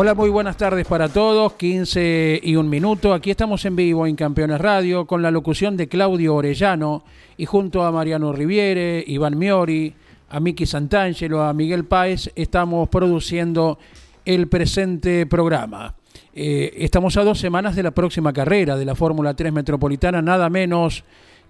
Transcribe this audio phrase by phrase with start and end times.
[0.00, 1.54] Hola, muy buenas tardes para todos.
[1.54, 3.12] 15 y un minuto.
[3.12, 7.02] Aquí estamos en vivo en Campeones Radio con la locución de Claudio Orellano
[7.36, 9.92] y junto a Mariano Riviere, Iván Miori,
[10.30, 13.80] a Miki Santangelo, a Miguel Páez, estamos produciendo
[14.24, 15.96] el presente programa.
[16.32, 20.48] Eh, estamos a dos semanas de la próxima carrera de la Fórmula 3 Metropolitana, nada
[20.48, 21.02] menos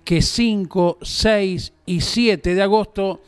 [0.04, 3.20] que 5, 6 y 7 de agosto,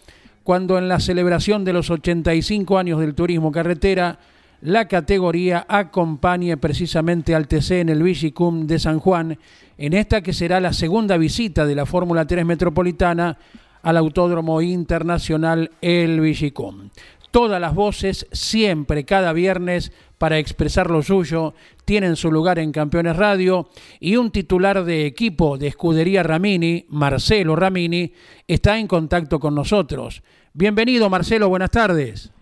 [0.44, 4.18] cuando en la celebración de los 85 años del turismo carretera,
[4.62, 9.38] la categoría acompañe precisamente al TC en el Vigicum de San Juan,
[9.78, 13.38] en esta que será la segunda visita de la Fórmula 3 Metropolitana
[13.82, 16.90] al Autódromo Internacional El Vigicum.
[17.30, 21.54] Todas las voces, siempre, cada viernes, para expresar lo suyo,
[21.86, 27.56] tienen su lugar en Campeones Radio y un titular de equipo de Escudería Ramini, Marcelo
[27.56, 28.12] Ramini,
[28.46, 30.22] está en contacto con nosotros.
[30.52, 32.32] Bienvenido Marcelo, buenas tardes.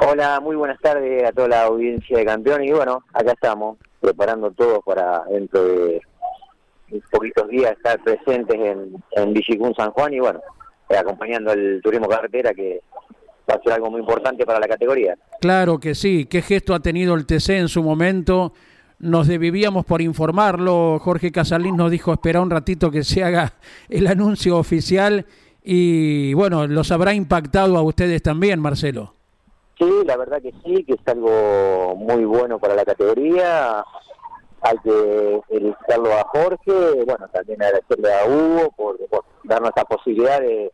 [0.00, 4.50] Hola, muy buenas tardes a toda la audiencia de campeones y bueno, acá estamos preparando
[4.50, 6.00] todo para dentro de
[7.10, 10.40] poquitos días estar presentes en, en San Juan y bueno,
[10.88, 12.80] eh, acompañando al turismo carretera que
[13.50, 15.16] va a ser algo muy importante para la categoría.
[15.40, 18.52] Claro que sí, qué gesto ha tenido el TC en su momento.
[18.98, 20.98] Nos debíamos por informarlo.
[21.00, 23.54] Jorge Casalín nos dijo espera un ratito que se haga
[23.88, 25.26] el anuncio oficial
[25.62, 29.15] y bueno, los habrá impactado a ustedes también, Marcelo.
[29.78, 33.84] Sí, la verdad que sí, que es algo muy bueno para la categoría.
[34.62, 38.98] Hay que felicitarlo a Jorge, bueno, también agradecerle a Hugo por,
[39.44, 40.72] darnos esta posibilidad de,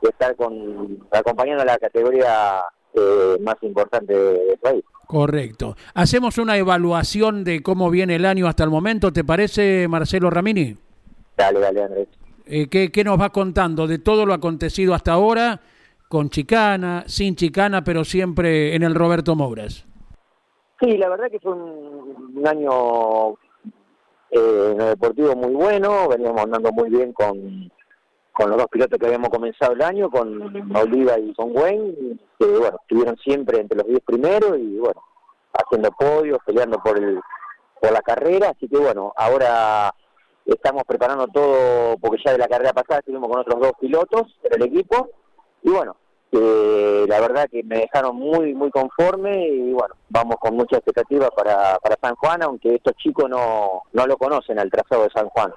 [0.00, 2.62] estar con acompañando a la categoría
[2.94, 4.84] eh, más importante del país.
[5.08, 5.76] Correcto.
[5.94, 10.76] Hacemos una evaluación de cómo viene el año hasta el momento, ¿te parece, Marcelo Ramini?
[11.36, 12.08] Dale, dale, Andrés.
[12.46, 15.60] Eh, ¿qué, ¿Qué nos va contando de todo lo acontecido hasta ahora?
[16.08, 19.86] Con chicana, sin chicana, pero siempre en el Roberto Mouras.
[20.80, 23.30] Sí, la verdad que fue un, año
[24.30, 27.70] eh, en el deportivo muy bueno, veníamos andando muy bien con,
[28.32, 32.46] con los dos pilotos que habíamos comenzado el año, con Oliva y con Wayne, que
[32.46, 35.02] bueno, estuvieron siempre entre los diez primeros y bueno,
[35.54, 37.20] haciendo podios, peleando por el
[37.80, 39.94] por la carrera, así que bueno, ahora
[40.44, 44.62] estamos preparando todo, porque ya de la carrera pasada estuvimos con otros dos pilotos en
[44.62, 45.10] el equipo,
[45.66, 45.96] y bueno,
[46.30, 51.76] la verdad que me dejaron muy muy conforme y bueno, vamos con mucha expectativa para,
[51.78, 55.52] para San Juan, aunque estos chicos no, no lo conocen al trazado de San Juan.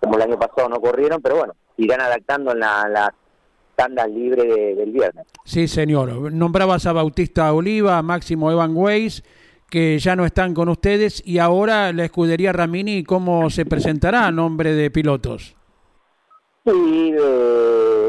[0.00, 3.14] Como el año pasado no corrieron, pero bueno, irán adaptando en la, la
[3.74, 5.26] tanda libre del viernes.
[5.44, 6.32] Sí, señor.
[6.32, 9.24] Nombrabas a Bautista Oliva, Máximo Evan Weiss,
[9.68, 14.30] que ya no están con ustedes, y ahora la escudería Ramini, ¿cómo se presentará a
[14.30, 15.56] nombre de pilotos?
[16.64, 17.14] Sí,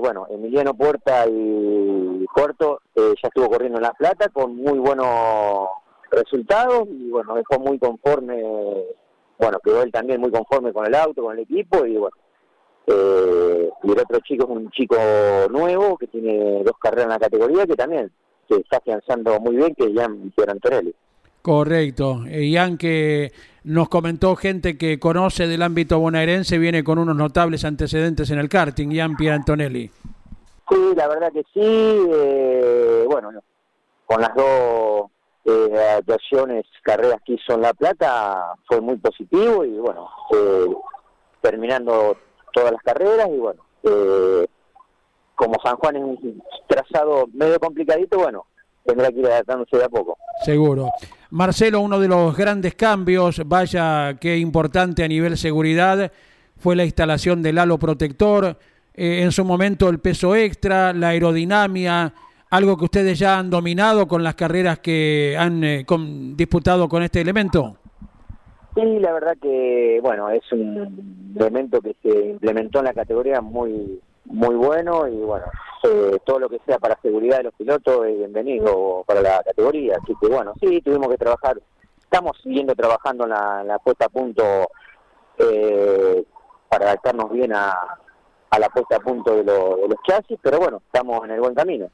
[0.02, 5.70] bueno, Emiliano Puerta y Corto eh, ya estuvo corriendo en La Plata con muy buenos
[6.10, 8.44] resultados y bueno, dejó muy conforme,
[9.40, 12.18] bueno, quedó él también muy conforme con el auto, con el equipo y bueno,
[12.88, 14.98] eh, y el otro chico es un chico
[15.50, 18.12] nuevo que tiene dos carreras en la categoría que también
[18.50, 20.94] se está afianzando muy bien, que es Jan Antonelli.
[21.42, 22.24] Correcto.
[22.28, 23.32] Eh, Ian, que
[23.64, 28.50] nos comentó gente que conoce del ámbito bonaerense, viene con unos notables antecedentes en el
[28.50, 29.90] karting, Ian Antonelli.
[30.70, 31.60] Sí, la verdad que sí.
[31.62, 33.32] Eh, bueno,
[34.06, 35.12] con las dos
[35.46, 40.68] eh, actuaciones, carreras que hizo en La Plata, fue muy positivo y bueno, eh,
[41.42, 42.18] terminando
[42.54, 43.64] todas las carreras y bueno,
[45.36, 48.46] como San Juan es un trazado medio complicadito, bueno,
[48.86, 50.18] tendrá que ir adaptándose de a poco.
[50.46, 50.90] Seguro.
[51.32, 56.12] Marcelo, uno de los grandes cambios, vaya qué importante a nivel seguridad,
[56.58, 58.58] fue la instalación del halo protector,
[58.94, 62.14] eh, en su momento el peso extra, la aerodinámica,
[62.50, 65.86] algo que ustedes ya han dominado con las carreras que han eh,
[66.36, 67.78] disputado con este elemento.
[68.76, 74.02] Sí, la verdad que, bueno, es un elemento que se implementó en la categoría muy
[74.26, 75.46] muy bueno y bueno,
[75.84, 79.98] eh, todo lo que sea para seguridad de los pilotos es bienvenido para la categoría.
[80.02, 81.60] Así que bueno, sí, tuvimos que trabajar,
[82.00, 83.30] estamos siguiendo trabajando en
[83.68, 84.44] la, puesta a punto
[85.38, 86.24] eh,
[86.70, 87.74] para adaptarnos bien a,
[88.50, 91.56] a la puesta a punto de, de los chasis, pero bueno, estamos en el buen
[91.56, 91.90] camino.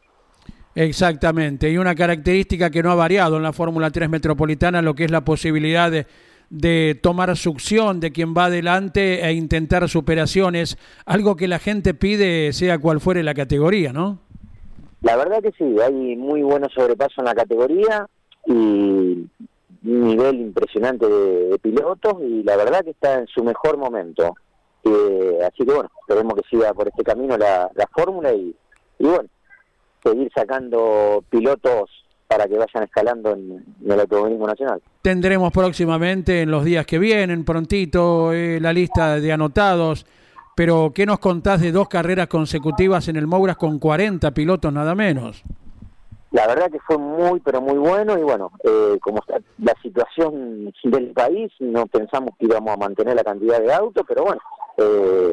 [0.75, 5.05] Exactamente, y una característica que no ha variado en la Fórmula 3 Metropolitana, lo que
[5.05, 6.05] es la posibilidad de,
[6.49, 12.53] de tomar succión de quien va adelante e intentar superaciones, algo que la gente pide
[12.53, 14.19] sea cual fuere la categoría, ¿no?
[15.01, 18.07] La verdad que sí, hay muy buenos sobrepasos en la categoría
[18.45, 19.27] y un
[19.83, 24.35] nivel impresionante de, pilotos y la verdad que está en su mejor momento.
[24.83, 28.55] Eh, así que bueno, esperemos que siga por este camino la, fórmula y,
[28.99, 29.29] y bueno,
[30.03, 31.89] seguir sacando pilotos
[32.27, 34.81] para que vayan escalando en, el automovilismo nacional.
[35.01, 40.05] Tendremos próximamente, en los días que vienen, prontito, eh, la lista de anotados,
[40.55, 44.95] pero ¿qué nos contás de dos carreras consecutivas en el Mouras con 40 pilotos nada
[44.95, 45.43] menos?
[46.31, 50.73] La verdad que fue muy, pero muy bueno y bueno, eh, como está la situación
[50.83, 54.41] del país, no pensamos que íbamos a mantener la cantidad de autos, pero bueno,
[54.77, 55.31] eh,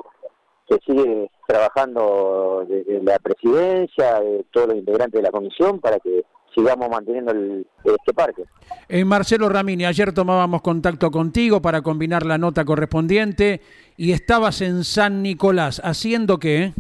[0.68, 6.24] se sigue trabajando desde la presidencia, de todos los integrantes de la comisión para que
[6.54, 8.44] sigamos manteniendo el, este parque.
[8.88, 13.60] Eh, Marcelo Ramini, ayer tomábamos contacto contigo para combinar la nota correspondiente
[13.96, 16.72] y estabas en San Nicolás, ¿haciendo qué?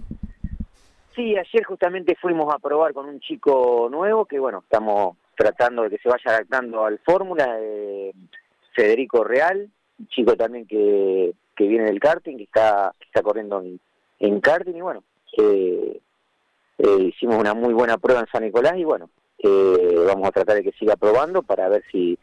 [1.14, 5.90] Sí, ayer justamente fuimos a probar con un chico nuevo que, bueno, estamos tratando de
[5.90, 8.12] que se vaya adaptando al fórmula, eh,
[8.74, 9.68] Federico Real,
[9.98, 13.62] un chico también que, que viene del karting, que está, está corriendo
[14.18, 15.04] en, karting y bueno,
[15.38, 16.00] eh,
[16.78, 19.08] eh, hicimos una muy buena prueba en San Nicolás y bueno,
[19.46, 22.18] eh, vamos a tratar de que siga probando para ver si,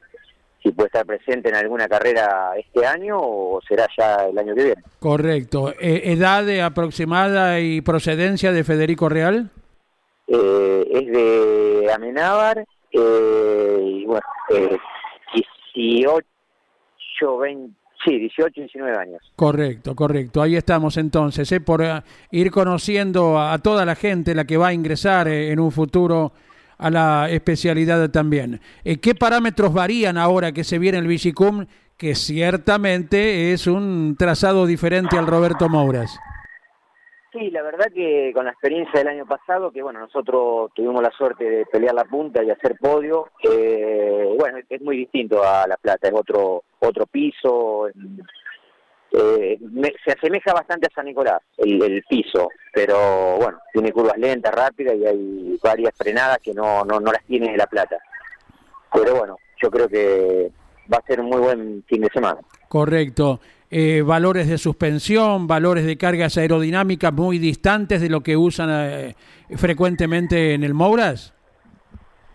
[0.62, 4.64] si puede estar presente en alguna carrera este año o será ya el año que
[4.64, 4.84] viene.
[5.00, 5.74] Correcto.
[5.80, 9.52] Eh, ¿Edad aproximada y procedencia de Federico Real?
[10.28, 14.26] Eh, es de Amenábar y bueno,
[15.74, 19.22] 18, 20, Sí, 18, 19 años.
[19.36, 20.42] Correcto, correcto.
[20.42, 21.84] Ahí estamos entonces, por
[22.32, 26.32] ir conociendo a, toda la gente la que va a ingresar en un futuro
[26.82, 28.60] a la especialidad también.
[28.84, 34.66] Eh, ¿Qué parámetros varían ahora que se viene el Vigicum, que ciertamente es un trazado
[34.66, 36.20] diferente al Roberto Mouras?
[37.32, 41.12] Sí, la verdad que con la experiencia del año pasado, que bueno, nosotros tuvimos la
[41.12, 45.78] suerte de pelear la punta y hacer podio, eh, bueno, es muy distinto a La
[45.78, 47.88] Plata, es otro otro piso,
[49.14, 49.60] eh,
[50.06, 55.06] se asemeja bastante a San Nicolás, el, piso, pero bueno, tiene curvas lentas, rápidas y
[55.06, 57.98] hay varias frenadas que no, no, no las tiene La Plata.
[58.94, 60.52] Pero bueno, yo creo que
[60.92, 62.40] va a ser un muy buen fin de semana.
[62.68, 63.42] Correcto.
[63.70, 69.16] Eh, valores de suspensión, valores de cargas aerodinámicas muy distantes de lo que usan eh,
[69.56, 71.34] frecuentemente en el Mouras.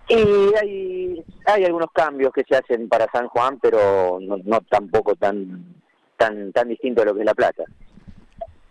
[0.08, 5.14] Y hay, hay algunos cambios que se hacen para San Juan, pero no, no tampoco
[5.16, 5.74] tan
[6.16, 7.64] tan, tan distinto a lo que es La Plata.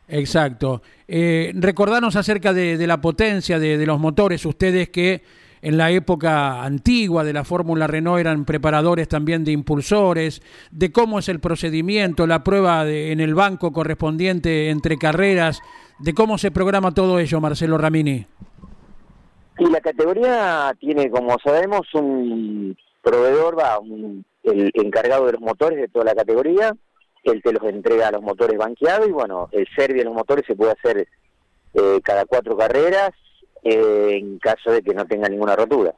[0.07, 0.81] Exacto.
[1.07, 5.23] Eh, recordanos acerca de, la potencia de, los motores, ustedes que
[5.61, 11.17] en la época antigua de la Fórmula Renault eran preparadores también de impulsores, de cómo
[11.19, 15.61] es el procedimiento, la prueba en el banco correspondiente entre carreras,
[15.99, 18.27] de cómo se programa todo ello, Marcelo Ramini.
[19.57, 23.79] Y la categoría tiene, como sabemos, un proveedor, va,
[24.43, 26.75] el encargado de los motores de toda la categoría,
[27.25, 30.45] él te los entrega a los motores banqueados y bueno, el servicio de los motores
[30.45, 31.07] se puede hacer
[31.73, 33.11] eh, cada cuatro carreras
[33.63, 35.93] eh, en caso de que no tenga ninguna rotura.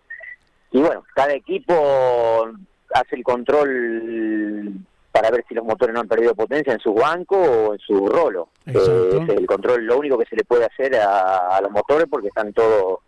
[0.72, 2.50] Y bueno, cada equipo
[2.94, 4.74] hace el control
[5.12, 8.08] para ver si los motores no han perdido potencia en su banco o en su
[8.08, 8.50] rolo.
[8.66, 12.28] Eh, el control, lo único que se le puede hacer a, a los motores porque
[12.28, 13.00] están todos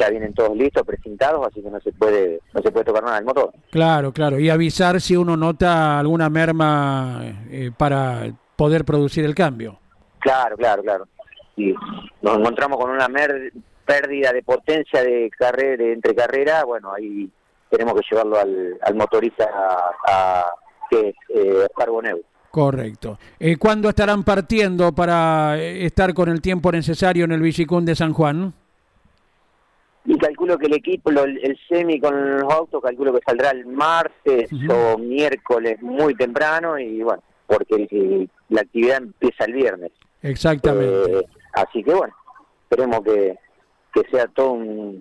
[0.00, 3.16] ya vienen todos listos, precintados, así que no se puede no se puede tocar nada
[3.16, 3.52] del motor.
[3.70, 9.78] Claro, claro, y avisar si uno nota alguna merma eh, para poder producir el cambio.
[10.20, 11.08] Claro, claro, claro.
[11.54, 11.74] Si
[12.22, 13.08] nos encontramos con una
[13.84, 17.30] pérdida de potencia de carrera entre carrera, bueno, ahí
[17.68, 19.48] tenemos que llevarlo al, motorista
[20.06, 20.46] a,
[20.90, 21.66] que es eh,
[22.50, 23.18] Correcto.
[23.38, 27.94] Eh, ¿Cuándo estarán partiendo para eh, estar con el tiempo necesario en el Villicún de
[27.94, 28.52] San Juan?
[30.04, 34.50] Y calculo que el equipo, el semi con los autos, calculo que saldrá el martes
[34.68, 39.92] o miércoles muy temprano y bueno, porque la actividad empieza el viernes.
[40.22, 41.18] Exactamente.
[41.18, 42.14] Eh, así que bueno,
[42.62, 43.38] esperemos que,
[43.92, 45.00] que sea todo un,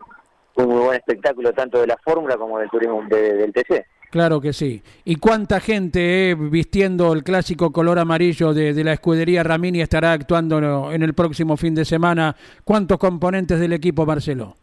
[0.58, 3.86] muy buen espectáculo tanto de la fórmula como del turismo del TC.
[4.12, 4.82] Claro que sí.
[5.06, 10.12] ¿Y cuánta gente eh, vistiendo el clásico color amarillo de, de, la escudería Ramini estará
[10.12, 12.36] actuando en el próximo fin de semana?
[12.66, 14.56] ¿Cuántos componentes del equipo, Marcelo?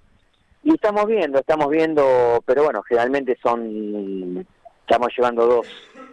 [0.66, 4.44] Y estamos viendo, estamos viendo, pero bueno, generalmente son,
[4.84, 5.66] estamos llevando dos,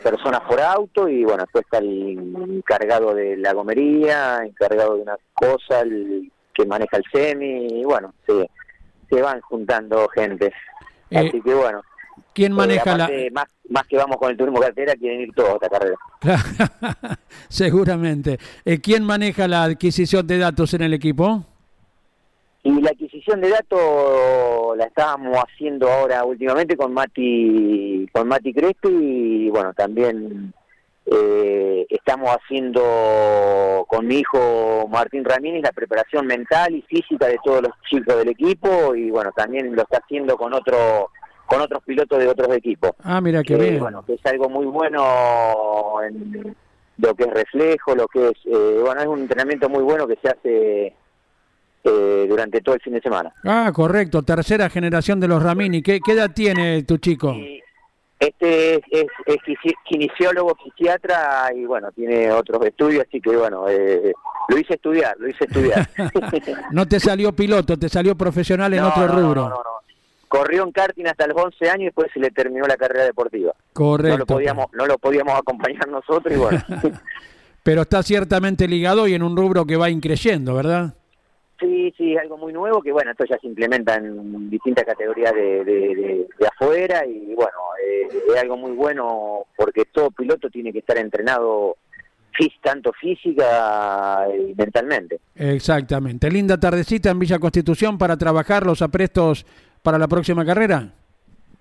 [0.03, 2.19] personas por auto y bueno, después está el
[2.57, 8.13] encargado de la gomería, encargado de una cosa, el que maneja el semi, y bueno,
[8.27, 8.47] se,
[9.09, 10.53] se van juntando gente.
[11.09, 11.81] Eh, Así que bueno.
[12.33, 13.09] ¿Quién eh, maneja la...?
[13.31, 15.97] Más, más que vamos con el turismo cartera, quieren ir todos a esta carrera.
[17.49, 18.37] Seguramente.
[18.65, 21.43] Eh, ¿Quién maneja la adquisición de datos en el equipo?
[22.65, 28.87] Y la adquisición de datos la estábamos haciendo ahora últimamente con Mati, con Mati Crespi
[28.87, 30.53] y bueno, también
[31.05, 37.63] eh, estamos haciendo con mi hijo Martín Ramírez la preparación mental y física de todos
[37.63, 41.09] los chicos del equipo y bueno, también lo está haciendo con otro
[41.45, 42.91] con otros pilotos de otros equipos.
[43.03, 43.79] Ah, mira qué bien.
[43.79, 46.55] bueno, que es algo muy bueno en
[46.97, 50.17] lo que es reflejo, lo que es, eh, bueno, es un entrenamiento muy bueno que
[50.21, 50.95] se hace
[51.83, 53.33] eh, durante todo el fin de semana.
[53.43, 54.23] Ah, correcto.
[54.23, 55.81] Tercera generación de los Ramini.
[55.81, 57.33] ¿Qué, qué edad tiene tu chico?
[57.33, 57.61] Y
[58.19, 64.13] este es, es, es kinesiólogo, fisiatra y bueno, tiene otros estudios, así que bueno, eh,
[64.47, 65.89] lo hice estudiar, lo hice estudiar.
[66.71, 69.41] No te salió piloto, te salió profesional en No, otro rubro.
[69.43, 69.63] no, no, no.
[70.29, 73.53] Corrió en karting hasta los 11 años y después se le terminó la carrera deportiva.
[73.73, 74.13] Correcto.
[74.13, 76.59] No lo podíamos, no lo podíamos acompañar nosotros y bueno.
[77.63, 80.95] Pero está ciertamente ligado y en un rubro que va increyendo, ¿verdad?
[81.59, 85.63] Sí, sí, algo muy nuevo que bueno, esto ya se implementa en distintas categorías de,
[85.63, 90.73] de, de- de afuera y bueno, eh, es algo muy bueno porque todo piloto tiene
[90.73, 91.77] que estar entrenado
[92.61, 95.19] tanto física y mentalmente.
[95.35, 96.29] Exactamente.
[96.31, 99.45] Linda tardecita en Villa Constitución para trabajar los aprestos
[99.83, 100.91] para la próxima carrera.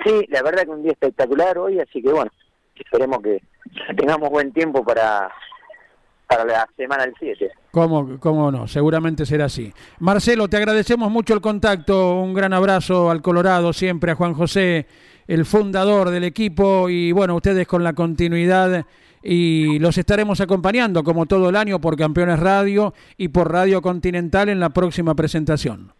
[0.04, 2.30] Sí, la verdad que un día espectacular hoy, así que bueno,
[2.75, 3.40] esperemos que
[3.96, 5.30] tengamos buen tiempo para,
[6.36, 7.50] para la semana del 7.
[7.70, 8.66] ¿Cómo, ¿Cómo no?
[8.66, 9.72] Seguramente será así.
[9.98, 12.20] Marcelo, te agradecemos mucho el contacto.
[12.20, 14.86] Un gran abrazo al Colorado, siempre a Juan José,
[15.26, 16.88] el fundador del equipo.
[16.88, 18.84] Y bueno, ustedes con la continuidad
[19.22, 24.48] y los estaremos acompañando como todo el año por Campeones Radio y por Radio Continental
[24.48, 25.92] en la próxima presentación.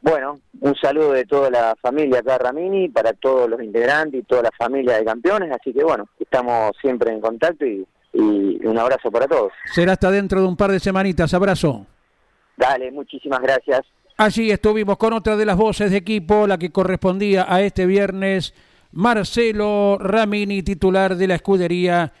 [0.00, 4.42] Bueno, un saludo de toda la familia acá Ramini, para todos los integrantes y toda
[4.42, 9.10] la familia de campeones, así que bueno, estamos siempre en contacto y, y un abrazo
[9.10, 9.52] para todos.
[9.72, 11.32] Será hasta dentro de un par de semanitas.
[11.34, 11.86] Abrazo.
[12.56, 13.80] Dale, muchísimas gracias.
[14.18, 18.54] Allí estuvimos con otra de las voces de equipo, la que correspondía a este viernes,
[18.92, 22.12] Marcelo Ramini, titular de la escudería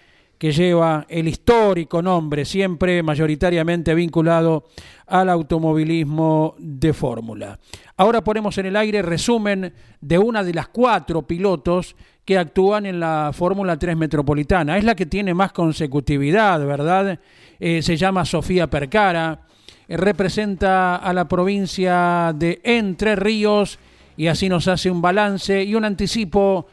[0.42, 4.64] que lleva el histórico nombre, siempre mayoritariamente vinculado
[5.06, 7.60] al automovilismo de fórmula.
[7.96, 11.94] Ahora ponemos en el aire resumen de una de las cuatro pilotos
[12.24, 14.78] que actúan en la Fórmula 3 Metropolitana.
[14.78, 17.18] Es la que tiene más consecutividad, ¿verdad?
[17.58, 19.40] Eh, se llama Sofía Percara
[19.88, 23.78] eh, representa a la provincia de Entre Ríos
[24.16, 26.66] y así nos hace un balance y un anticipo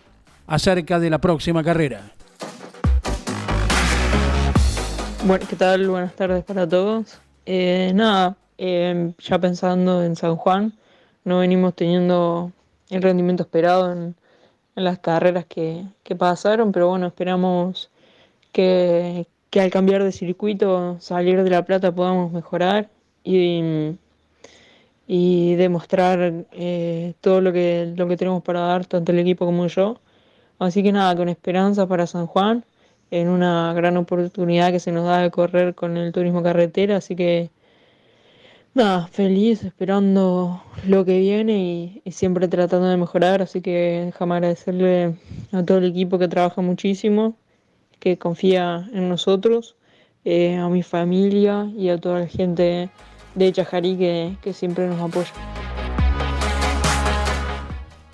[0.48, 2.12] acerca de la próxima carrera.
[5.26, 5.88] Bueno, ¿qué tal?
[5.90, 7.20] Buenas tardes para todos.
[7.46, 10.74] Eh, nada, eh, ya pensando en San Juan,
[11.24, 12.52] no venimos teniendo
[12.90, 14.16] el rendimiento esperado en,
[14.80, 17.90] las carreras que, que pasaron, pero bueno, esperamos
[18.52, 22.90] que, que al cambiar de circuito, salir de La Plata, podamos mejorar
[23.24, 23.96] y,
[25.08, 29.68] y demostrar eh, todo lo que, lo que tenemos para dar, tanto el equipo como
[29.68, 30.00] yo.
[30.60, 32.64] Así que nada, con esperanza para San Juan
[33.12, 37.16] en una gran oportunidad que se nos da de correr con el turismo carretera, así
[37.16, 37.50] que
[39.12, 45.16] feliz, esperando lo que viene y, siempre tratando de mejorar, así que déjame agradecerle
[45.52, 47.36] a todo el equipo que trabaja muchísimo,
[48.00, 49.76] que confía en nosotros,
[50.24, 52.90] eh, a mi familia y a toda la gente
[53.36, 55.32] de Chajarí que, que siempre nos apoya.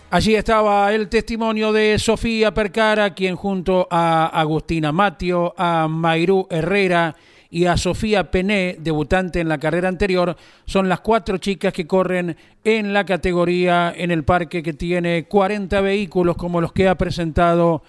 [0.10, 7.16] Allí estaba el testimonio de Sofía Percara, quien junto a Agustina Matio, a Mairú Herrera
[7.56, 10.36] y a Sofía Pené, debutante en la carrera anterior,
[10.66, 12.36] son las cuatro chicas que corren
[12.66, 17.82] en la categoría en el parque que tiene 40 vehículos como los que ha presentado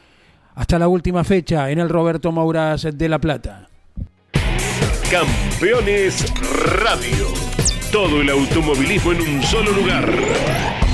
[0.54, 3.68] hasta la última fecha en el Roberto Mauras de La Plata.
[5.10, 6.32] Campeones
[6.84, 7.26] Radio.
[7.90, 10.85] Todo el automovilismo en un solo lugar.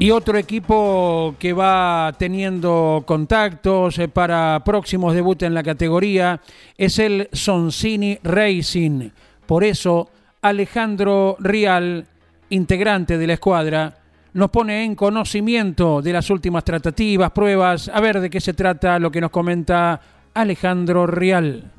[0.00, 6.40] Y otro equipo que va teniendo contactos eh, para próximos debuts en la categoría
[6.76, 9.10] es el Soncini Racing.
[9.44, 10.08] Por eso,
[10.40, 12.06] Alejandro Rial,
[12.50, 13.98] integrante de la escuadra,
[14.34, 19.00] nos pone en conocimiento de las últimas tratativas, pruebas, a ver de qué se trata
[19.00, 20.00] lo que nos comenta
[20.32, 21.72] Alejandro Rial.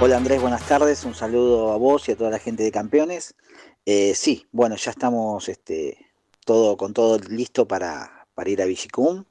[0.00, 3.36] Hola Andrés, buenas tardes, un saludo a vos y a toda la gente de Campeones.
[3.84, 5.98] Eh, sí, bueno, ya estamos este,
[6.44, 9.24] todo, con todo listo para, ir a Vigicum.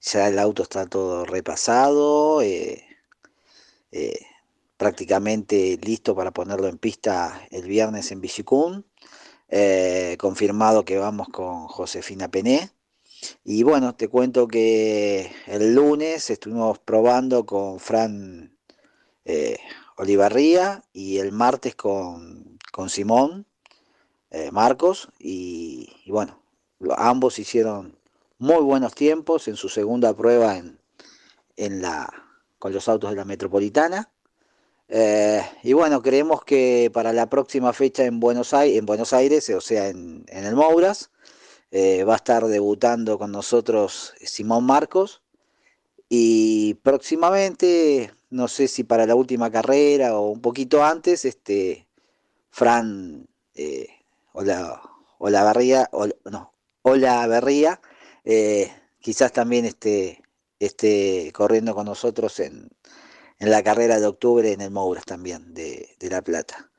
[0.00, 2.84] Ya el auto está todo repasado, eh,
[3.92, 4.18] eh,
[4.76, 8.84] prácticamente listo para ponerlo en pista el viernes en Vigicum.
[10.18, 12.70] confirmado que vamos con Josefina Pené.
[13.44, 18.56] Y bueno, te cuento que el lunes estuvimos probando con Fran
[19.96, 23.46] Olivarría y el martes con, con Simón
[24.32, 26.42] eh, Marcos y, bueno,
[26.96, 27.98] ambos hicieron
[28.38, 30.80] muy buenos tiempos en su segunda prueba en,
[31.56, 32.10] en la,
[32.58, 34.10] con los autos de la metropolitana.
[34.88, 39.50] Eh, y bueno, creemos que para la próxima fecha en Buenos Aires, en Buenos Aires
[39.50, 41.10] o sea, en, en el Mouras,
[41.70, 45.22] eh, va a estar debutando con nosotros Simón Marcos.
[46.08, 51.86] Y próximamente, no sé si para la última carrera o un poquito antes, este
[52.50, 53.26] Fran
[54.40, 54.80] la,
[55.18, 57.80] o la Berría, o, no, o la Berría,
[58.24, 60.22] eh, quizás también esté,
[60.58, 62.70] esté corriendo con nosotros en,
[63.38, 66.70] en, la carrera de octubre en el Mouras también, de, de La Plata.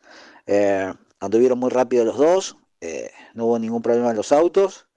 [0.48, 4.88] Eh, anduvieron muy rápido los dos, eh, no hubo ningún problema en los autos,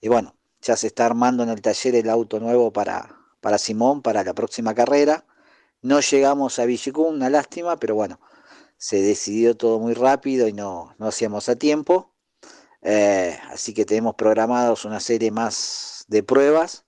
[0.00, 4.02] y bueno, ya se está armando en el taller el auto nuevo para, para Simón
[4.02, 5.24] para la próxima carrera.
[5.82, 8.18] No llegamos a Villicum, una lástima, pero bueno,
[8.76, 12.12] se decidió todo muy rápido y no, no hacíamos a tiempo.
[12.82, 16.84] Eh, así que tenemos programados una serie más de pruebas,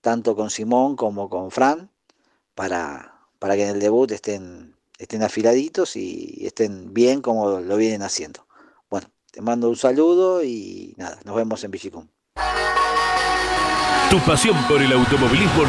[0.00, 1.90] tanto con Simón como con Fran,
[2.54, 8.02] para, para que en el debut estén, estén afiladitos y estén bien como lo vienen
[8.02, 8.46] haciendo.
[8.88, 12.06] Bueno, te mando un saludo y nada, nos vemos en Bichicum.
[14.10, 15.62] Tu pasión por el automovilismo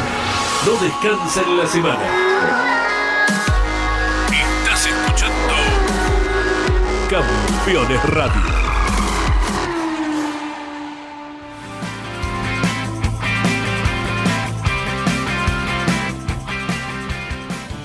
[0.66, 2.81] no descansa en la semana.
[7.12, 8.40] Campeones Radio.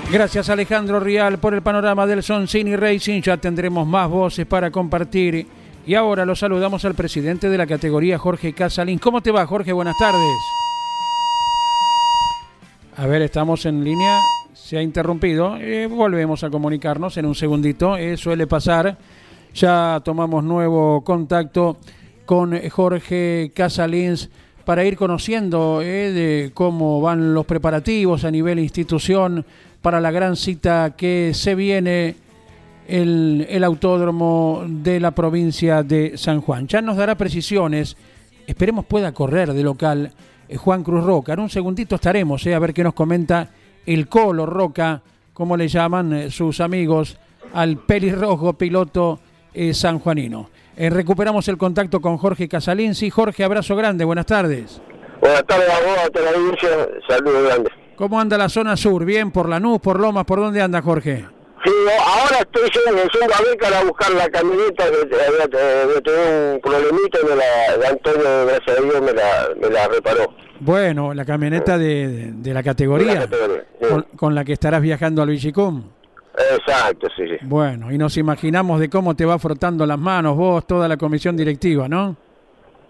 [0.10, 3.22] Gracias Alejandro Rial por el panorama del Soncini Racing.
[3.22, 5.46] Ya tendremos más voces para compartir.
[5.86, 8.98] Y ahora lo saludamos al presidente de la categoría, Jorge Casalín.
[8.98, 9.74] ¿Cómo te va, Jorge?
[9.74, 10.22] Buenas tardes.
[12.96, 14.22] A ver, estamos en línea.
[14.63, 15.56] Se ha interrumpido.
[15.58, 17.96] Eh, volvemos a comunicarnos en un segundito.
[17.96, 18.98] Eh, suele pasar.
[19.54, 21.78] Ya tomamos nuevo contacto
[22.26, 24.30] con Jorge Casalins
[24.65, 29.46] para ir conociendo eh, de cómo van los preparativos a nivel institución
[29.82, 32.15] para la gran cita que se viene
[32.88, 36.67] el, el autódromo de la provincia de San Juan.
[36.67, 37.96] Ya nos dará precisiones,
[38.46, 40.12] esperemos pueda correr de local
[40.58, 41.34] Juan Cruz Roca.
[41.34, 43.50] En un segundito estaremos a ver qué nos comenta
[43.88, 45.02] el Colo Roca,
[45.34, 47.17] como le llaman sus amigos
[47.54, 49.19] al pelirrojo piloto
[49.54, 50.50] eh, sanjuanino.
[50.76, 53.10] Eh, recuperamos el contacto con Jorge Casalinci.
[53.10, 54.80] Jorge, abrazo grande, buenas tardes.
[55.19, 56.69] Buenas tardes a vos, a toda la audiencia,
[57.08, 57.73] saludos grandes.
[57.95, 59.04] ¿Cómo anda la zona sur?
[59.04, 59.32] ¿Bien?
[59.32, 60.26] ¿Por Lanús, por Lomas?
[60.26, 61.26] ¿Por dónde anda Jorge?
[61.65, 66.62] Sí, ahora estoy yendo, yendo a Becar a buscar la camioneta, que había, tenido un
[66.62, 70.32] problemita y me la, Antonio, gracias a Dios, me la, me la reparó.
[70.60, 73.88] Bueno, la camioneta de, de, la categoría, la categoría sí.
[73.88, 75.84] con, con, la que estarás viajando al Villicum.
[76.38, 77.38] Exacto, sí, sí.
[77.43, 81.36] Bueno, y nos imaginamos de cómo te va frotando las manos vos, toda la comisión
[81.36, 82.15] directiva, ¿no?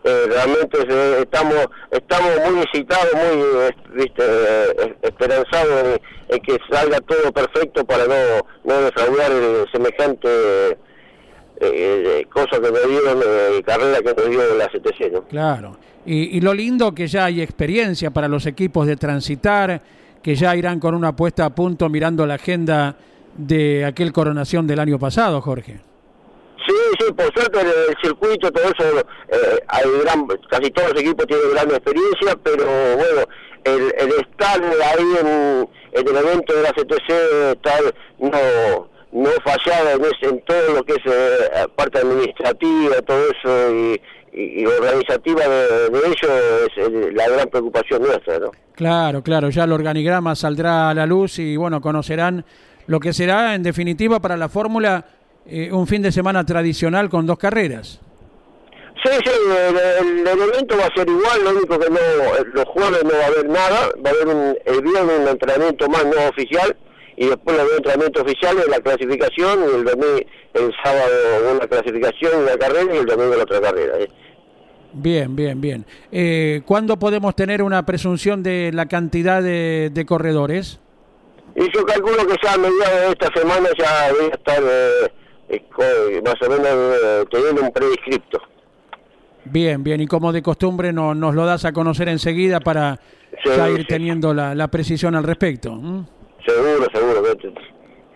[0.03, 7.01] Eh, realmente eh, estamos estamos muy excitados, muy viste, eh, esperanzados en, en, que salga
[7.01, 8.15] todo perfecto para no,
[8.63, 9.31] no defraudar
[9.71, 10.77] semejante
[12.29, 13.19] cosa que me dieron,
[13.65, 15.23] carrera que nos dio la CTC, ¿no?
[15.23, 15.77] Claro.
[16.07, 19.81] Y, y lo lindo que ya hay experiencia para los equipos de transitar,
[20.23, 22.95] que ya irán con una puesta a punto mirando la agenda
[23.37, 25.79] de aquel coronación del año pasado, Jorge.
[26.65, 31.25] Sí, sí, por suerte el, circuito, todo eso, eh, hay gran, casi todos los equipos
[31.27, 33.21] tienen gran experiencia, pero bueno,
[33.63, 37.81] el, el estar ahí en, el evento de la CTC, estar
[38.19, 43.73] no no fallado en, ese, en todo lo que es eh, parte administrativa, todo eso
[43.73, 44.01] y,
[44.37, 48.51] y, y organizativa de, de, ello es la gran preocupación nuestra, ¿no?
[48.73, 52.45] Claro, claro, ya el organigrama saldrá a la luz y bueno, conocerán
[52.85, 55.05] lo que será en definitiva para la fórmula
[55.47, 57.99] eh, un fin de semana tradicional con dos carreras.
[59.03, 61.99] Sí, sí, el, el, el, evento va a ser igual, lo único que no,
[62.53, 65.87] los jueves no va a haber nada, va a haber un, el viernes un entrenamiento
[65.87, 66.75] más no oficial
[67.15, 70.19] y después el entrenamiento oficial es la clasificación y el domingo,
[70.53, 73.99] el sábado una clasificación, una carrera y el domingo la otra carrera.
[73.99, 74.09] ¿eh?
[74.99, 75.85] Bien, bien, bien.
[76.11, 80.79] Eh, ¿Cuándo podemos tener una presunción de la cantidad de, de corredores?
[81.55, 85.11] Y yo calculo que ya a mediados de esta semana ya voy a estar eh,
[85.49, 88.39] eh, más o menos eh, teniendo un prediscripto.
[89.45, 92.99] Bien, bien, y como de costumbre no, nos lo das a conocer enseguida para
[93.43, 95.69] ya ir teniendo la, la, precisión al respecto.
[96.45, 97.23] Seguro, seguro.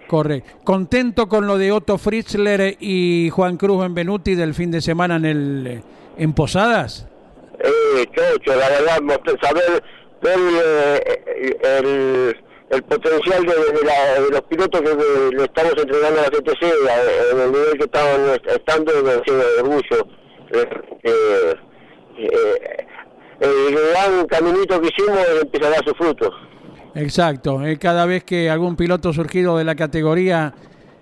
[0.08, 0.50] Correcto.
[0.64, 5.26] ¿Contento con lo de Otto Fritzler y Juan Cruz Benvenuti del fin de semana en
[5.26, 5.84] el
[6.18, 7.08] en Posadas?
[7.60, 9.00] Eh, chocho, la verdad,
[9.42, 9.84] saber
[10.22, 12.38] ver eh, el,
[12.70, 16.64] el, potencial de, de, los pilotos que le estamos entregando a la CTC
[17.32, 20.08] en el nivel que estaban estando, me de orgullo.
[20.54, 21.56] Eh,
[22.18, 22.86] eh,
[23.40, 26.32] el gran caminito que hicimos empezará a su fruto.
[26.94, 30.54] Exacto, eh, cada vez que algún piloto surgido de la categoría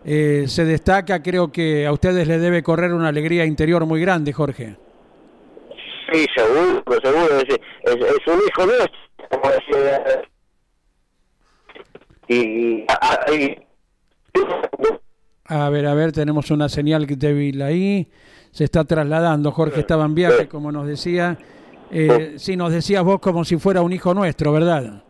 [0.05, 4.31] eh, se destaca, creo que a ustedes les debe correr una alegría interior muy grande,
[4.31, 4.77] Jorge.
[6.11, 8.99] Sí, seguro, seguro, es, es, un hijo nuestro,
[12.27, 12.85] y,
[15.45, 18.07] a ver, a ver, tenemos una señal débil ahí,
[18.51, 21.37] se está trasladando, Jorge estaba en viaje, como nos decía,
[21.91, 25.03] eh, si nos decías vos como si fuera un hijo nuestro, ¿verdad?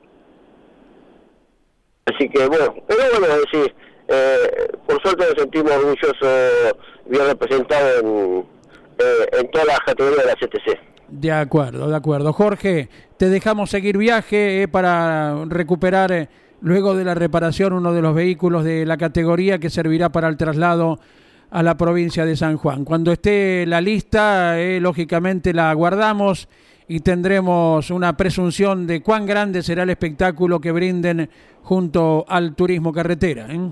[2.06, 3.76] Así que bueno, pero bueno, es decir,
[4.08, 8.46] eh, por suerte nos sentimos orgullosos bien representados en,
[9.00, 10.89] eh, en todas las categorías de la CTC.
[11.12, 12.34] De acuerdo, de acuerdo.
[12.34, 16.30] Jorge, te dejamos seguir viaje eh, para recuperar
[16.62, 20.38] luego de la reparación uno de los vehículos de la categoría que servirá para el
[20.38, 21.00] traslado
[21.52, 22.86] a la provincia de San Juan.
[22.86, 26.48] Cuando esté la lista, lógicamente la guardamos
[26.90, 31.30] y tendremos una presunción de cuán grande será el espectáculo que brinden
[31.62, 33.46] junto al turismo carretera.
[33.48, 33.72] ¿eh?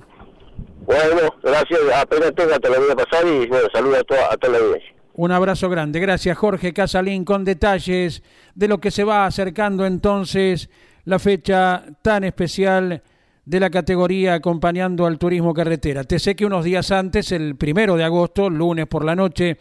[0.86, 1.80] Bueno, gracias.
[1.96, 4.66] Apenas tenga te lo voy a pasar y bueno, saludos a toda, a toda la
[4.66, 4.97] audiencia.
[5.18, 6.00] Un abrazo grande.
[6.00, 8.22] Gracias Jorge Casalín con detalles
[8.54, 10.70] de lo que se va acercando entonces
[11.06, 13.02] la fecha tan especial
[13.44, 16.04] de la categoría acompañando al turismo carretera.
[16.04, 19.58] Te sé que unos días antes, el primero de agosto, lunes por la noche,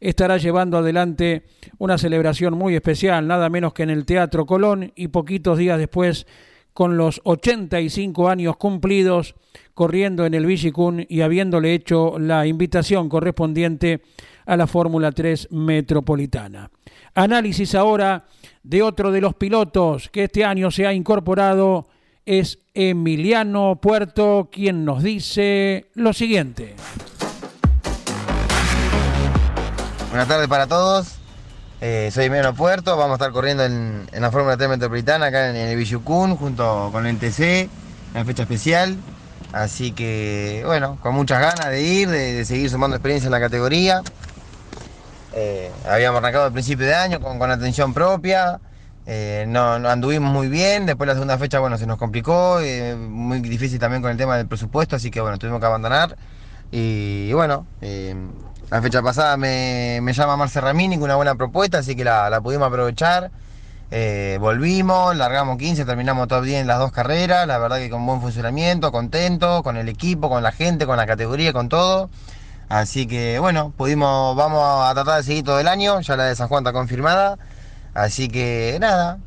[0.00, 1.44] estará llevando adelante
[1.78, 6.26] una celebración muy especial, nada menos que en el Teatro Colón y poquitos días después
[6.74, 9.34] con los 85 años cumplidos,
[9.72, 14.02] corriendo en el Vigicún y habiéndole hecho la invitación correspondiente
[14.46, 16.70] a la Fórmula 3 Metropolitana.
[17.14, 18.24] Análisis ahora
[18.62, 21.88] de otro de los pilotos que este año se ha incorporado,
[22.26, 26.76] es Emiliano Puerto, quien nos dice lo siguiente.
[30.10, 31.16] Buenas tardes para todos.
[31.80, 35.56] Eh, soy Emiliano Puerto, vamos a estar corriendo en, la Fórmula 3 Metropolitana acá en,
[35.56, 37.68] el Villucún junto con el NTC, en
[38.12, 38.96] la fecha especial.
[39.52, 44.02] Así que, bueno, con muchas ganas de ir, de, seguir sumando experiencia en la categoría.
[45.42, 48.60] Eh, habíamos arrancado al principio de año con, con atención propia,
[49.06, 52.60] eh, no, anduvimos muy bien, después la segunda fecha, bueno, se nos complicó,
[52.98, 56.16] muy difícil también con el tema del presupuesto, así que, bueno, tuvimos que abandonar.
[56.70, 57.66] Y, bueno,
[58.70, 62.68] la fecha pasada me, llama Marce Ramini con una buena propuesta, así que la, pudimos
[62.68, 63.30] aprovechar.
[63.90, 68.20] Eh, volvimos, largamos 15, terminamos todo bien las dos carreras, la verdad que con buen
[68.20, 72.10] funcionamiento, contento, con el equipo, con la gente, con la categoría, con todo.
[72.70, 76.36] Así que bueno, pudimos, vamos a tratar de seguir todo el año, ya la de
[76.36, 77.36] San Juan está confirmada.
[77.94, 79.18] Así que nada,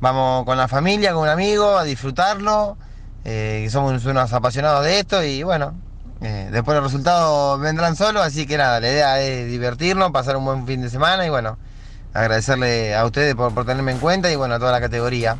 [0.00, 2.76] vamos con la familia, con un amigo, a disfrutarlo,
[3.24, 5.74] eh, somos unos apasionados de esto y bueno,
[6.20, 10.44] eh, después los resultados vendrán solos, así que nada, la idea es divertirnos, pasar un
[10.44, 11.56] buen fin de semana y bueno,
[12.12, 15.38] agradecerle a ustedes por, tenerme en cuenta y bueno, a toda la categoría.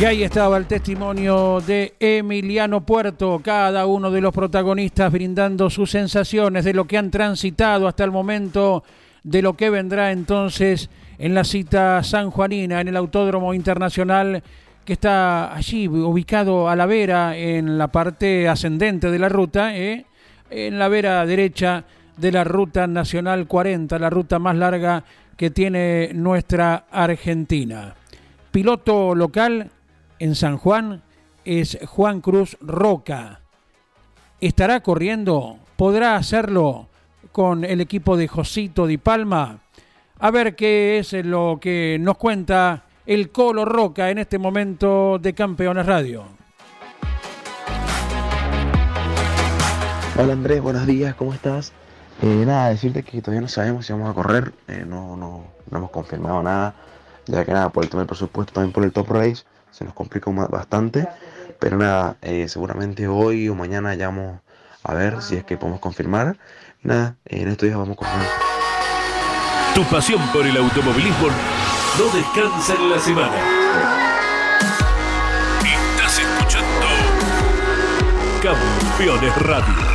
[0.00, 5.90] Y ahí estaba el testimonio de Emiliano Puerto, cada uno de los protagonistas brindando sus
[5.90, 8.82] sensaciones de lo que han transitado hasta el momento,
[9.22, 14.42] de lo que vendrá entonces en la cita sanjuanina en el Autódromo Internacional
[14.86, 20.06] que está allí ubicado a la vera en la parte ascendente de la ruta, ¿eh?
[20.48, 21.84] en la vera derecha
[22.16, 25.04] de la ruta nacional 40, la ruta más larga
[25.36, 27.94] que tiene nuestra Argentina.
[28.50, 29.70] Piloto local
[30.20, 31.02] en San Juan
[31.44, 33.40] es Juan Cruz Roca.
[34.40, 35.58] ¿Estará corriendo?
[35.76, 36.88] ¿Podrá hacerlo
[37.32, 39.60] con el equipo de Josito Di Palma?
[40.18, 45.32] A ver qué es lo que nos cuenta el Colo Roca en este momento de
[45.32, 46.24] Campeones Radio.
[50.18, 51.72] Hola Andrés, buenos días, ¿cómo estás?
[52.20, 55.78] Eh, nada, decirte que todavía no sabemos si vamos a correr, eh, no, no, no,
[55.78, 56.74] hemos confirmado nada,
[57.26, 59.94] ya que nada, por el tema del presupuesto, también por el top race, se nos
[59.94, 61.08] complica bastante.
[61.58, 64.40] Pero nada, eh, seguramente hoy o mañana ya vamos
[64.82, 66.38] a ver si es que podemos confirmar.
[66.82, 68.28] Nada, en estos días vamos a confirmar.
[69.74, 71.28] Tu pasión por el automovilismo
[71.98, 73.36] no descansa en la semana.
[75.62, 76.86] Estás escuchando
[78.42, 79.89] Campeones Radio.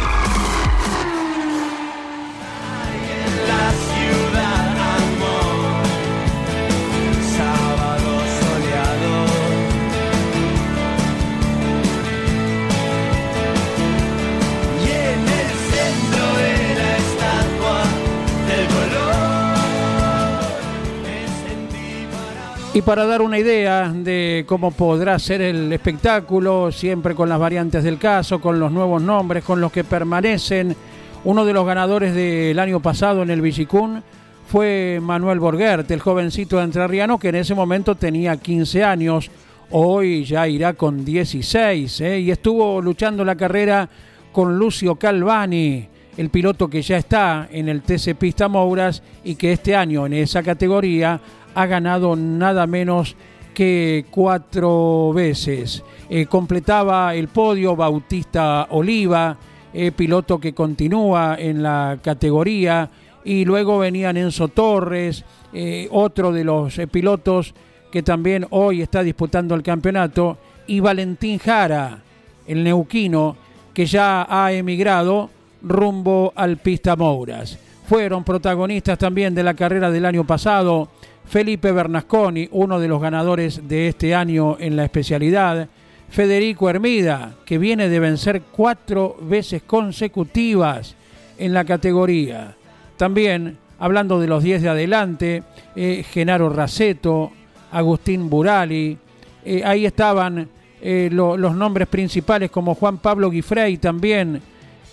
[22.76, 27.86] Y para dar una idea de cómo podrá ser el espectáculo, siempre con las variantes
[27.86, 30.76] del caso, con los nuevos nombres, con los que permanecen,
[31.24, 34.04] uno de los ganadores del año pasado en el Villicún
[34.50, 39.32] fue Manuel Borguert, el jovencito entrerriano que en ese momento tenía 15 años,
[39.72, 42.20] hoy ya irá con 16, ¿eh?
[42.20, 43.88] y estuvo luchando la carrera
[44.34, 49.54] con Lucio Calvani, el piloto que ya está en el TC Pista Mouras y que
[49.54, 51.22] este año en esa categoría
[51.56, 53.16] ha ganado nada menos
[53.54, 55.84] que cuatro veces.
[56.10, 59.38] Eh, completaba el podio Bautista Oliva,
[59.74, 62.90] eh, piloto que continúa en la categoría,
[63.24, 67.56] y luego venían Enzo Torres, eh, otro de los pilotos
[67.92, 70.38] que también hoy está disputando el campeonato,
[70.68, 72.00] y Valentín Jara,
[72.46, 73.38] el neuquino,
[73.74, 75.30] que ya ha emigrado
[75.62, 77.58] rumbo al Pista Mouras.
[77.88, 80.90] Fueron protagonistas también de la carrera del año pasado
[81.28, 85.68] Felipe Bernasconi, uno de los ganadores de este año en la especialidad,
[86.10, 90.96] Federico Hermida, que viene de vencer cuatro veces consecutivas
[91.38, 92.56] en la categoría.
[92.98, 95.44] También, hablando de los 10 de adelante,
[95.76, 97.32] eh, Genaro Raceto,
[97.72, 98.98] Agustín Burali,
[99.44, 100.48] eh, ahí estaban
[100.82, 104.42] eh, los nombres principales como Juan Pablo Guifrey también,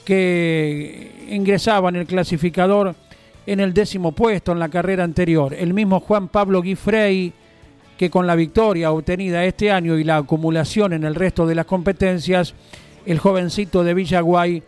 [0.05, 2.95] que ingresaba en el clasificador
[3.47, 5.55] en el décimo puesto en la carrera anterior.
[5.55, 7.33] El mismo Juan Pablo Guifrey,
[7.99, 11.67] que con la victoria obtenida este año y la acumulación en el resto de las
[11.67, 12.55] competencias,
[13.07, 14.63] el jovencito de Villaguay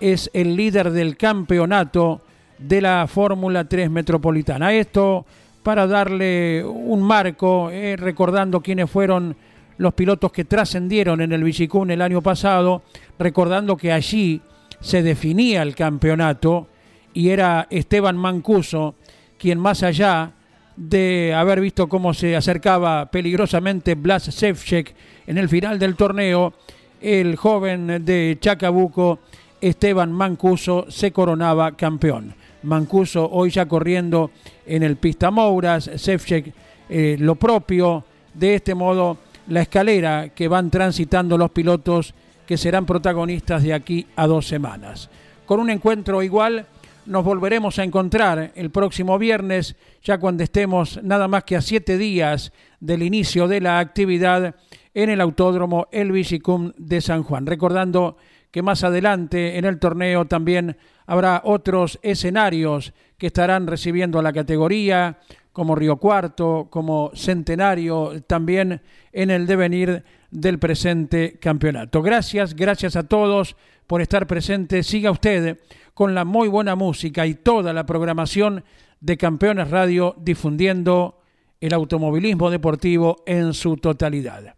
[0.00, 2.20] es el líder del campeonato
[2.58, 4.72] de la Fórmula 3 Metropolitana.
[4.72, 5.24] Esto
[5.62, 9.36] para darle un marco, eh, recordando quiénes fueron
[9.78, 12.82] los pilotos que trascendieron en el Villicún el año pasado,
[13.18, 14.40] recordando que allí
[14.80, 16.66] se definía el campeonato
[17.14, 18.94] y era Esteban Mancuso
[19.38, 20.32] quien más allá
[20.76, 24.94] de haber visto cómo se acercaba peligrosamente Blas Sevchek
[25.26, 26.54] en el final del torneo,
[27.00, 29.18] el joven de Chacabuco,
[29.60, 32.34] Esteban Mancuso, se coronaba campeón.
[32.62, 34.30] Mancuso hoy ya corriendo
[34.64, 36.52] en el Pista Mouras, Sevchek
[36.88, 42.14] eh, lo propio, de este modo la escalera que van transitando los pilotos
[42.46, 45.10] que serán protagonistas de aquí a dos semanas.
[45.46, 46.66] Con un encuentro igual
[47.06, 51.98] nos volveremos a encontrar el próximo viernes, ya cuando estemos nada más que a siete
[51.98, 54.54] días del inicio de la actividad
[54.94, 57.46] en el Autódromo El Vigicum de San Juan.
[57.46, 58.16] Recordando
[58.50, 64.32] que más adelante en el torneo también habrá otros escenarios que estarán recibiendo a la
[64.32, 65.18] categoría,
[65.52, 68.80] como Río Cuarto, como Centenario, también
[69.12, 72.00] en el devenir del presente campeonato.
[72.02, 73.56] Gracias, gracias a todos
[73.92, 74.86] por estar presentes.
[74.86, 75.58] Siga usted
[75.92, 78.64] con la muy buena música y toda la programación
[79.00, 81.20] de Campeones Radio difundiendo
[81.60, 84.54] el automovilismo deportivo en su totalidad.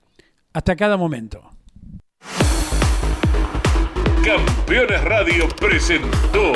[0.53, 1.51] Hasta cada momento.
[4.25, 6.53] Campeones Radio presentó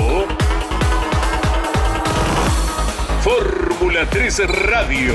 [3.25, 5.14] Fórmula 13 Radio